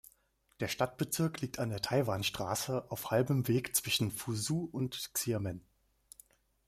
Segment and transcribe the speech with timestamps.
[0.61, 5.63] Der Stadtbezirk liegt an der Taiwan-Straße auf halbem Weg zwischen Fuzhou und Xiamen.